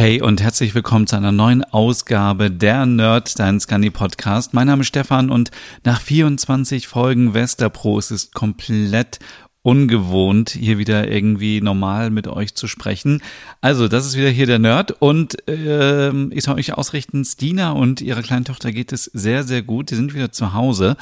[0.00, 4.54] Hey und herzlich willkommen zu einer neuen Ausgabe der Nerd, dein Scandi Podcast.
[4.54, 5.50] Mein Name ist Stefan und
[5.84, 9.18] nach 24 Folgen Westerpro ist es komplett
[9.62, 13.22] ungewohnt, hier wieder irgendwie normal mit euch zu sprechen.
[13.60, 18.00] Also, das ist wieder hier der Nerd und äh, ich soll euch ausrichten, Stina und
[18.00, 19.90] ihrer kleinen Tochter geht es sehr, sehr gut.
[19.90, 20.96] Die sind wieder zu Hause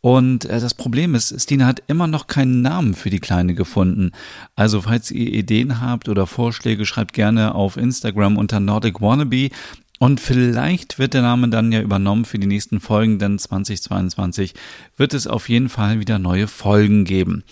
[0.00, 4.12] und äh, das Problem ist, Stina hat immer noch keinen Namen für die Kleine gefunden.
[4.54, 9.48] Also, falls ihr Ideen habt oder Vorschläge, schreibt gerne auf Instagram unter Nordic Wannabe.
[10.04, 14.52] Und vielleicht wird der Name dann ja übernommen für die nächsten Folgen, denn 2022
[14.98, 17.42] wird es auf jeden Fall wieder neue Folgen geben.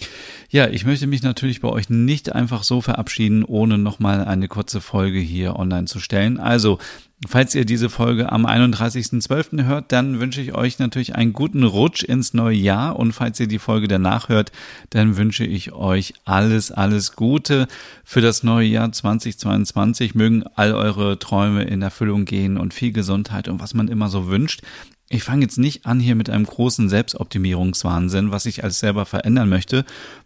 [0.50, 4.82] Ja, ich möchte mich natürlich bei euch nicht einfach so verabschieden, ohne nochmal eine kurze
[4.82, 6.38] Folge hier online zu stellen.
[6.38, 6.78] Also,
[7.28, 9.64] Falls ihr diese Folge am 31.12.
[9.64, 13.46] hört, dann wünsche ich euch natürlich einen guten Rutsch ins neue Jahr und falls ihr
[13.46, 14.50] die Folge danach hört,
[14.90, 17.68] dann wünsche ich euch alles, alles Gute
[18.02, 20.16] für das neue Jahr 2022.
[20.16, 24.26] Mögen all eure Träume in Erfüllung gehen und viel Gesundheit und was man immer so
[24.26, 24.62] wünscht.
[25.08, 29.48] Ich fange jetzt nicht an hier mit einem großen Selbstoptimierungswahnsinn, was ich alles selber verändern
[29.48, 29.84] möchte,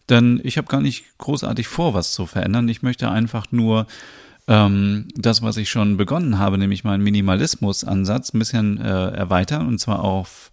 [0.08, 2.68] denn ich habe gar nicht großartig vor, was zu verändern.
[2.68, 3.86] Ich möchte einfach nur
[4.48, 9.78] ähm, das, was ich schon begonnen habe, nämlich meinen Minimalismus-Ansatz ein bisschen äh, erweitern und
[9.78, 10.50] zwar auf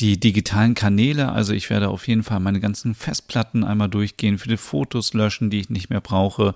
[0.00, 1.32] die digitalen Kanäle.
[1.32, 5.60] Also ich werde auf jeden Fall meine ganzen Festplatten einmal durchgehen, viele Fotos löschen, die
[5.60, 6.54] ich nicht mehr brauche,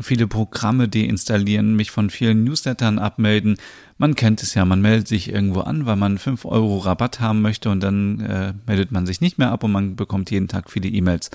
[0.00, 3.56] viele Programme deinstallieren, mich von vielen Newslettern abmelden.
[3.96, 7.42] Man kennt es ja, man meldet sich irgendwo an, weil man fünf Euro Rabatt haben
[7.42, 10.70] möchte und dann äh, meldet man sich nicht mehr ab und man bekommt jeden Tag
[10.70, 11.30] viele E-Mails.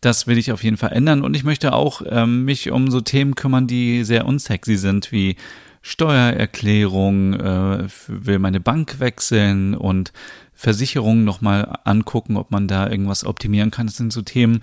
[0.00, 3.00] Das will ich auf jeden Fall ändern und ich möchte auch ähm, mich um so
[3.00, 5.36] Themen kümmern, die sehr unsexy sind, wie
[5.82, 10.12] Steuererklärung, äh, will meine Bank wechseln und
[10.52, 13.86] Versicherungen nochmal angucken, ob man da irgendwas optimieren kann.
[13.86, 14.60] Das sind so Themen,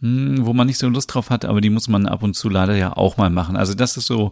[0.00, 2.76] wo man nicht so Lust drauf hat, aber die muss man ab und zu leider
[2.76, 3.56] ja auch mal machen.
[3.56, 4.30] Also das ist so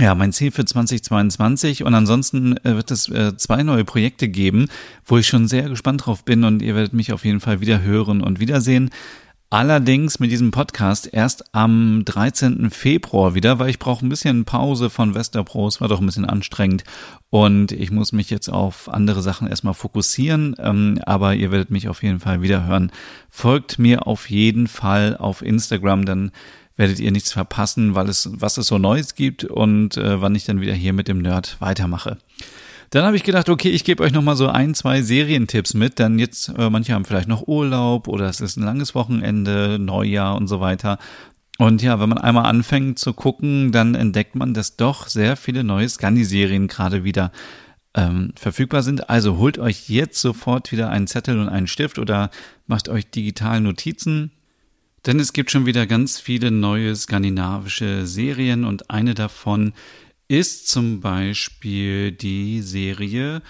[0.00, 4.68] ja, mein Ziel für 2022 und ansonsten äh, wird es äh, zwei neue Projekte geben,
[5.04, 7.82] wo ich schon sehr gespannt drauf bin und ihr werdet mich auf jeden Fall wieder
[7.82, 8.90] hören und wiedersehen.
[9.52, 12.70] Allerdings mit diesem Podcast erst am 13.
[12.70, 15.68] Februar wieder, weil ich brauche ein bisschen Pause von Westerpro.
[15.68, 16.84] Es war doch ein bisschen anstrengend
[17.28, 20.56] und ich muss mich jetzt auf andere Sachen erstmal fokussieren.
[20.58, 22.90] Ähm, aber ihr werdet mich auf jeden Fall wieder hören.
[23.28, 26.32] Folgt mir auf jeden Fall auf Instagram, dann
[26.78, 30.46] werdet ihr nichts verpassen, weil es, was es so Neues gibt und äh, wann ich
[30.46, 32.16] dann wieder hier mit dem Nerd weitermache.
[32.92, 35.98] Dann habe ich gedacht, okay, ich gebe euch noch mal so ein, zwei Serientipps mit,
[35.98, 40.36] denn jetzt äh, manche haben vielleicht noch Urlaub oder es ist ein langes Wochenende, Neujahr
[40.36, 40.98] und so weiter.
[41.56, 45.64] Und ja, wenn man einmal anfängt zu gucken, dann entdeckt man, dass doch sehr viele
[45.64, 47.32] neue Scandi-Serien gerade wieder
[47.94, 49.08] ähm, verfügbar sind.
[49.08, 52.30] Also holt euch jetzt sofort wieder einen Zettel und einen Stift oder
[52.66, 54.32] macht euch digital Notizen.
[55.06, 59.72] Denn es gibt schon wieder ganz viele neue skandinavische Serien und eine davon
[60.32, 63.42] ist zum Beispiel die Serie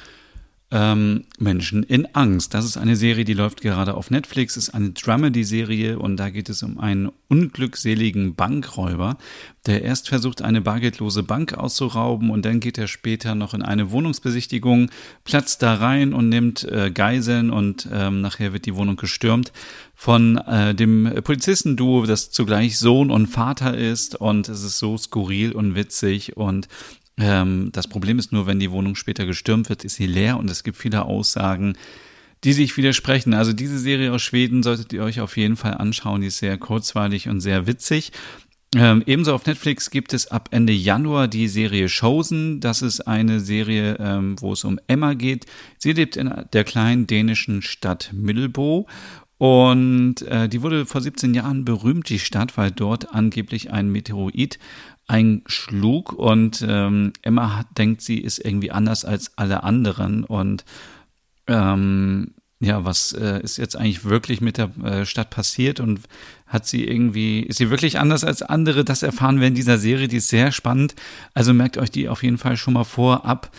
[0.73, 2.55] ähm, Menschen in Angst.
[2.55, 6.49] Das ist eine Serie, die läuft gerade auf Netflix, ist eine Dramedy-Serie und da geht
[6.49, 9.19] es um einen unglückseligen Bankräuber,
[9.67, 13.91] der erst versucht, eine bargeldlose Bank auszurauben und dann geht er später noch in eine
[13.91, 14.91] Wohnungsbesichtigung,
[15.25, 19.53] platzt da rein und nimmt äh, Geiseln und ähm, nachher wird die Wohnung gestürmt
[19.95, 25.53] von äh, dem Polizistenduo, das zugleich Sohn und Vater ist und es ist so skurril
[25.53, 26.67] und witzig und
[27.19, 30.51] ähm, das Problem ist nur, wenn die Wohnung später gestürmt wird, ist sie leer und
[30.51, 31.75] es gibt viele Aussagen,
[32.45, 33.35] die sich widersprechen.
[33.35, 36.23] Also diese Serie aus Schweden solltet ihr euch auf jeden Fall anschauen.
[36.23, 38.13] Die ist sehr kurzweilig und sehr witzig.
[38.75, 42.61] Ähm, ebenso auf Netflix gibt es ab Ende Januar die Serie Chosen.
[42.61, 45.45] Das ist eine Serie, ähm, wo es um Emma geht.
[45.77, 48.89] Sie lebt in der kleinen dänischen Stadt Middelbo
[49.43, 54.61] und äh, die wurde vor 17 Jahren berühmt, die Stadt, weil dort angeblich ein Meteorit
[55.07, 60.65] einschlug und ähm, Emma hat, denkt, sie ist irgendwie anders als alle anderen und
[61.47, 66.01] ähm, ja, was äh, ist jetzt eigentlich wirklich mit der äh, Stadt passiert und
[66.47, 68.85] hat sie irgendwie, ist sie wirklich anders als andere?
[68.85, 70.95] Das erfahren wir in dieser Serie, die ist sehr spannend.
[71.35, 73.51] Also merkt euch die auf jeden Fall schon mal vorab.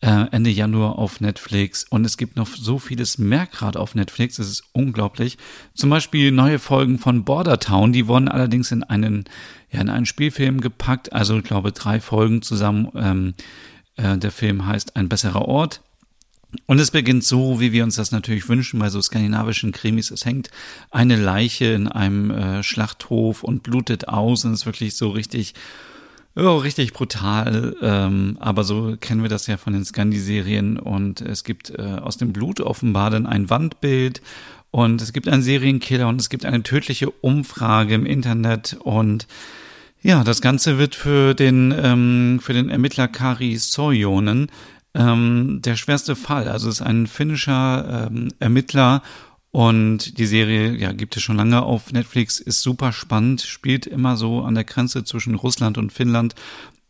[0.00, 1.84] Äh, Ende Januar auf Netflix.
[1.88, 4.38] Und es gibt noch so vieles mehr gerade auf Netflix.
[4.38, 5.38] Es ist unglaublich.
[5.74, 7.92] Zum Beispiel neue Folgen von Border Town.
[7.92, 9.24] Die wurden allerdings in einen,
[9.70, 11.12] ja, in einen Spielfilm gepackt.
[11.12, 12.88] Also ich glaube drei Folgen zusammen.
[12.94, 13.34] Ähm,
[13.96, 15.80] äh, der Film heißt Ein besserer Ort.
[16.66, 20.10] Und es beginnt so, wie wir uns das natürlich wünschen bei so skandinavischen Krimis.
[20.10, 20.50] Es hängt
[20.90, 25.54] eine Leiche in einem äh, Schlachthof und blutet aus und ist wirklich so richtig
[26.36, 31.44] Oh, richtig brutal, ähm, aber so kennen wir das ja von den Scandi-Serien und es
[31.44, 34.20] gibt äh, aus dem Blut offenbar dann ein Wandbild
[34.72, 39.28] und es gibt einen Serienkiller und es gibt eine tödliche Umfrage im Internet und
[40.02, 44.50] ja, das Ganze wird für den, ähm, für den Ermittler Kari Sojonen
[44.94, 46.48] ähm, der schwerste Fall.
[46.48, 49.02] Also es ist ein finnischer ähm, Ermittler
[49.54, 54.16] und die Serie, ja, gibt es schon lange auf Netflix, ist super spannend, spielt immer
[54.16, 56.34] so an der Grenze zwischen Russland und Finnland.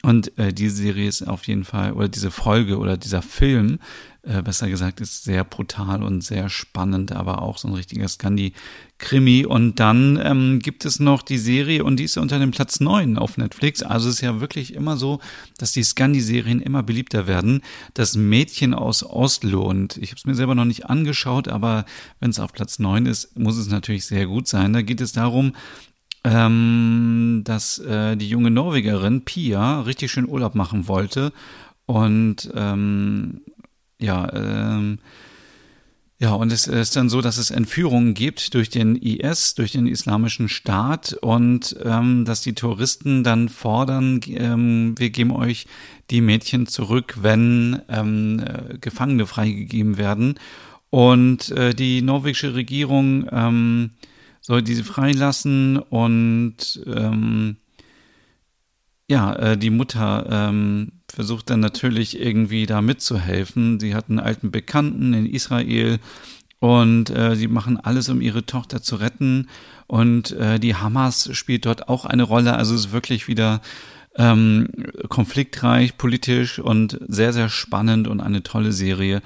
[0.02, 3.80] Und äh, diese Serie ist auf jeden Fall, oder diese Folge oder dieser Film
[4.26, 9.44] äh, besser gesagt, ist sehr brutal und sehr spannend, aber auch so ein richtiger Scandi-Krimi.
[9.44, 13.18] Und dann ähm, gibt es noch die Serie und die ist unter dem Platz neun
[13.18, 13.82] auf Netflix.
[13.82, 15.20] Also es ist ja wirklich immer so,
[15.58, 17.62] dass die Scandi-Serien immer beliebter werden.
[17.92, 21.84] Das Mädchen aus Oslo und ich habe es mir selber noch nicht angeschaut, aber
[22.20, 24.72] wenn es auf Platz neun ist, muss es natürlich sehr gut sein.
[24.72, 25.52] Da geht es darum,
[26.24, 31.32] ähm, dass äh, die junge Norwegerin Pia richtig schön Urlaub machen wollte
[31.86, 33.42] und ähm,
[34.04, 34.98] ja, ähm,
[36.20, 39.86] ja, und es ist dann so, dass es Entführungen gibt durch den IS, durch den
[39.86, 45.66] Islamischen Staat und ähm, dass die Touristen dann fordern, ähm, wir geben euch
[46.10, 50.38] die Mädchen zurück, wenn ähm, äh, Gefangene freigegeben werden.
[50.88, 53.90] Und äh, die norwegische Regierung ähm,
[54.40, 57.56] soll diese freilassen und ähm,
[59.08, 63.80] ja, äh, die Mutter ähm, versucht dann natürlich irgendwie da mitzuhelfen.
[63.80, 65.98] Sie hat einen alten Bekannten in Israel
[66.58, 69.48] und äh, sie machen alles, um ihre Tochter zu retten.
[69.86, 72.54] Und äh, die Hamas spielt dort auch eine Rolle.
[72.54, 73.60] Also es ist wirklich wieder
[74.16, 74.68] ähm,
[75.08, 79.22] konfliktreich, politisch und sehr, sehr spannend und eine tolle Serie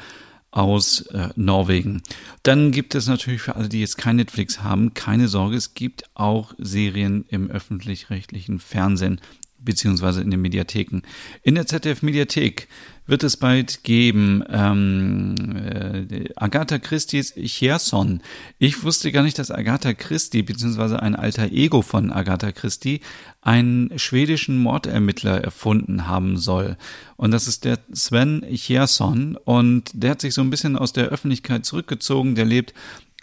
[0.51, 2.03] aus äh, Norwegen.
[2.43, 6.05] Dann gibt es natürlich für alle, die jetzt kein Netflix haben, keine Sorge, es gibt
[6.15, 9.21] auch Serien im öffentlich-rechtlichen Fernsehen
[9.59, 11.03] beziehungsweise in den Mediatheken.
[11.43, 12.69] In der ZDF-Mediathek
[13.09, 18.21] wird es bald geben ähm, äh, Agatha Christie's Cherson.
[18.59, 23.01] Ich wusste gar nicht, dass Agatha Christie, beziehungsweise ein alter Ego von Agatha Christie,
[23.41, 26.77] einen schwedischen Mordermittler erfunden haben soll.
[27.17, 29.37] Und das ist der Sven Cherson.
[29.37, 32.35] Und der hat sich so ein bisschen aus der Öffentlichkeit zurückgezogen.
[32.35, 32.75] Der lebt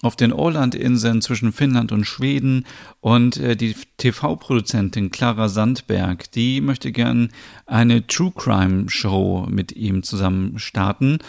[0.05, 2.65] auf den Ålandinseln zwischen Finnland und Schweden.
[3.01, 7.29] Und äh, die TV-Produzentin Clara Sandberg, die möchte gern
[7.65, 11.19] eine True Crime Show mit ihm zusammen starten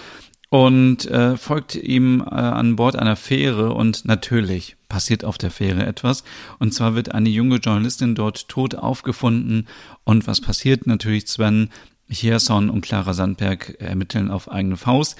[0.48, 5.84] und äh, folgt ihm äh, an Bord einer Fähre und natürlich passiert auf der Fähre
[5.84, 6.22] etwas.
[6.58, 9.66] Und zwar wird eine junge Journalistin dort tot aufgefunden.
[10.04, 11.70] Und was passiert natürlich Sven
[12.08, 15.16] Hierson und Clara Sandberg ermitteln auf eigene Faust.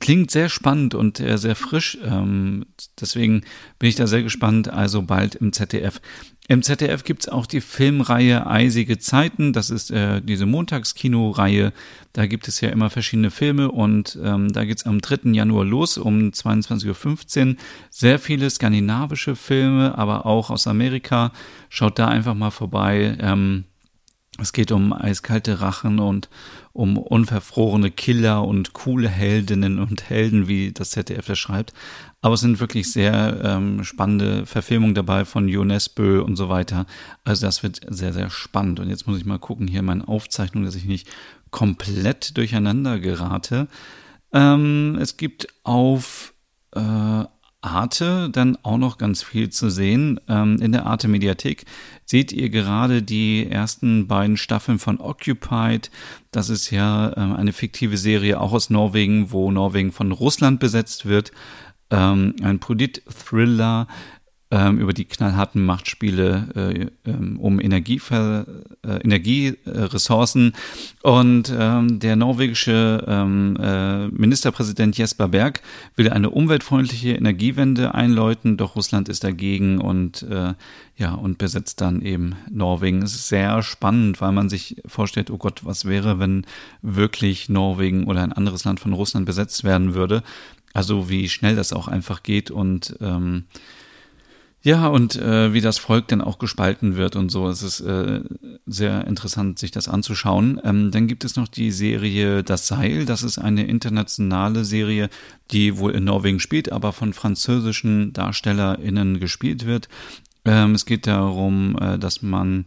[0.00, 1.98] Klingt sehr spannend und äh, sehr frisch.
[2.04, 2.66] Ähm,
[3.00, 3.42] deswegen
[3.78, 4.68] bin ich da sehr gespannt.
[4.68, 6.00] Also bald im ZDF.
[6.48, 9.52] Im ZDF gibt's auch die Filmreihe Eisige Zeiten.
[9.52, 11.72] Das ist äh, diese Montagskino-Reihe.
[12.12, 15.30] Da gibt es ja immer verschiedene Filme und ähm, da geht's am 3.
[15.32, 17.56] Januar los um 22.15 Uhr.
[17.90, 21.32] Sehr viele skandinavische Filme, aber auch aus Amerika.
[21.68, 23.18] Schaut da einfach mal vorbei.
[23.20, 23.64] Ähm,
[24.38, 26.28] es geht um eiskalte Rachen und
[26.72, 31.72] um unverfrorene Killer und coole Heldinnen und Helden, wie das ZDF das schreibt.
[32.20, 36.86] Aber es sind wirklich sehr ähm, spannende Verfilmungen dabei von Jonas Bö und so weiter.
[37.24, 38.80] Also das wird sehr, sehr spannend.
[38.80, 41.08] Und jetzt muss ich mal gucken hier in meinen Aufzeichnungen, dass ich nicht
[41.50, 43.68] komplett durcheinander gerate.
[44.32, 46.34] Ähm, es gibt auf
[46.72, 47.24] äh,
[47.66, 50.20] Arte dann auch noch ganz viel zu sehen.
[50.28, 51.64] Ähm, in der Arte Mediathek
[52.04, 55.90] seht ihr gerade die ersten beiden Staffeln von Occupied.
[56.30, 61.06] Das ist ja ähm, eine fiktive Serie auch aus Norwegen, wo Norwegen von Russland besetzt
[61.06, 61.32] wird.
[61.90, 63.86] Ähm, ein Polit-Thriller
[64.50, 68.46] ähm, über die knallharten Machtspiele äh, ähm, um Energiever
[68.84, 70.52] äh, Energieressourcen.
[71.02, 75.62] Und ähm, der norwegische ähm, äh, Ministerpräsident Jesper Berg
[75.96, 80.54] will eine umweltfreundliche Energiewende einläuten, doch Russland ist dagegen und äh,
[80.96, 83.02] ja und besetzt dann eben Norwegen.
[83.02, 86.46] Es ist sehr spannend, weil man sich vorstellt, oh Gott, was wäre, wenn
[86.82, 90.22] wirklich Norwegen oder ein anderes Land von Russland besetzt werden würde.
[90.72, 93.44] Also wie schnell das auch einfach geht und ähm,
[94.62, 97.48] Ja, und äh, wie das Volk dann auch gespalten wird und so.
[97.48, 98.20] Es ist äh,
[98.66, 100.60] sehr interessant, sich das anzuschauen.
[100.64, 103.04] Ähm, dann gibt es noch die Serie Das Seil.
[103.04, 105.08] Das ist eine internationale Serie,
[105.52, 109.88] die wohl in Norwegen spielt, aber von französischen DarstellerInnen gespielt wird.
[110.44, 112.64] Ähm, es geht darum, äh, dass man,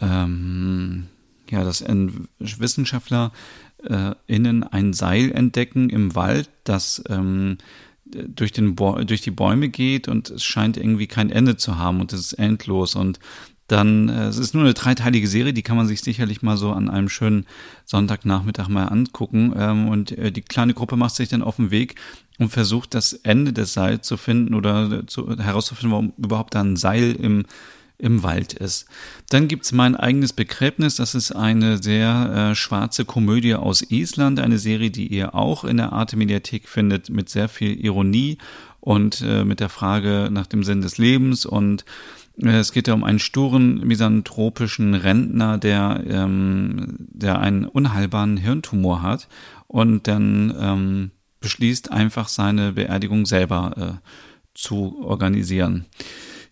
[0.00, 1.06] ähm,
[1.50, 3.32] ja, dass Wissenschaftler
[3.84, 7.58] äh, ein Seil entdecken im Wald, das ähm,
[8.10, 12.12] durch, den durch die Bäume geht und es scheint irgendwie kein Ende zu haben und
[12.12, 13.18] es ist endlos und
[13.68, 16.72] dann, äh, es ist nur eine dreiteilige Serie, die kann man sich sicherlich mal so
[16.72, 17.46] an einem schönen
[17.84, 19.52] Sonntagnachmittag mal angucken.
[19.56, 21.94] Ähm, und äh, die kleine Gruppe macht sich dann auf den Weg
[22.38, 26.76] und versucht, das Ende des Seils zu finden oder zu, herauszufinden, warum überhaupt da ein
[26.76, 27.44] Seil im,
[27.98, 28.86] im Wald ist.
[29.28, 30.96] Dann gibt's mein eigenes Begräbnis.
[30.96, 35.76] Das ist eine sehr äh, schwarze Komödie aus Island, eine Serie, die ihr auch in
[35.76, 38.38] der Arte Mediathek findet, mit sehr viel Ironie
[38.80, 41.44] und äh, mit der Frage nach dem Sinn des Lebens.
[41.44, 41.84] Und
[42.40, 49.02] äh, es geht ja um einen sturen, misanthropischen Rentner, der, ähm, der einen unheilbaren Hirntumor
[49.02, 49.28] hat
[49.66, 54.08] und dann ähm, beschließt, einfach seine Beerdigung selber äh,
[54.54, 55.86] zu organisieren.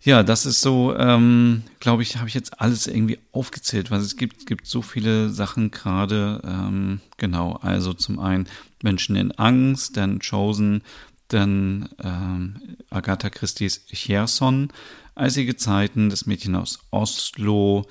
[0.07, 4.15] Ja, das ist so, ähm, glaube ich, habe ich jetzt alles irgendwie aufgezählt, weil es
[4.15, 6.41] gibt, gibt so viele Sachen gerade.
[6.45, 8.47] Ähm, genau, also zum einen
[8.81, 10.81] Menschen in Angst, dann Chosen,
[11.27, 14.69] dann ähm, Agatha Christie's Cherson,
[15.15, 17.85] Eisige Zeiten, das Mädchen aus Oslo,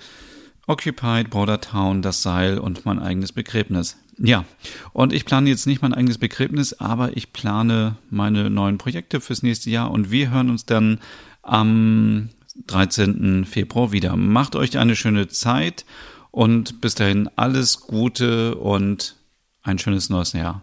[0.66, 3.98] Occupied, Bordertown, das Seil und mein eigenes Begräbnis.
[4.18, 4.44] Ja,
[4.92, 9.42] und ich plane jetzt nicht mein eigenes Begräbnis, aber ich plane meine neuen Projekte fürs
[9.42, 11.00] nächste Jahr und wir hören uns dann
[11.42, 12.30] am
[12.66, 13.44] 13.
[13.44, 14.16] Februar wieder.
[14.16, 15.84] Macht euch eine schöne Zeit
[16.30, 19.16] und bis dahin alles Gute und
[19.62, 20.62] ein schönes neues Jahr.